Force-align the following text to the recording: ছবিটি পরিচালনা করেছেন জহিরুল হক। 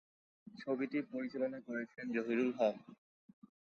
ছবিটি 0.57 0.97
পরিচালনা 1.11 1.59
করেছেন 1.67 2.05
জহিরুল 2.15 2.51
হক। 2.59 2.75